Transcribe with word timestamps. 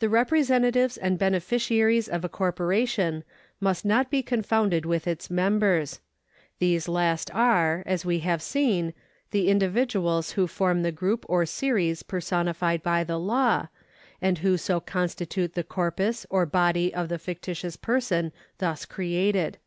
The 0.00 0.08
representatives 0.08 0.96
and 0.96 1.16
beneficiaries 1.16 2.08
of 2.08 2.24
a 2.24 2.28
corporation 2.28 3.22
must 3.60 3.84
not 3.84 4.10
be 4.10 4.24
confounded 4.24 4.84
with 4.84 5.06
its 5.06 5.30
members. 5.30 6.00
These 6.58 6.88
last 6.88 7.32
are, 7.32 7.84
as 7.86 8.04
we 8.04 8.18
have 8.26 8.42
seen, 8.42 8.92
the 9.30 9.46
individuals 9.48 10.32
who 10.32 10.48
form 10.48 10.82
the 10.82 10.90
group 10.90 11.24
or 11.28 11.46
series 11.46 12.02
parsonified 12.02 12.82
by 12.82 13.04
the 13.04 13.20
law, 13.20 13.68
and 14.20 14.38
who 14.38 14.56
so 14.56 14.80
constitute 14.80 15.54
the 15.54 15.62
corpus 15.62 16.26
or 16.28 16.44
body 16.44 16.92
of 16.92 17.08
the 17.08 17.16
fictitious 17.16 17.76
person 17.76 18.32
thus 18.58 18.84
created. 18.84 19.58